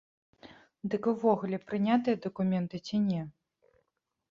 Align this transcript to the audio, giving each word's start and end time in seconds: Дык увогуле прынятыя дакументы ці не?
Дык 0.93 1.03
увогуле 1.11 1.57
прынятыя 1.67 2.15
дакументы 2.25 2.75
ці 2.89 3.05
не? 3.07 3.21